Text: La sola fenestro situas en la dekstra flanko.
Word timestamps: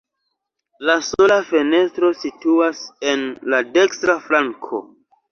La 0.89 0.93
sola 1.07 1.35
fenestro 1.49 2.09
situas 2.21 2.79
en 3.11 3.27
la 3.55 3.59
dekstra 3.75 4.15
flanko. 4.25 4.81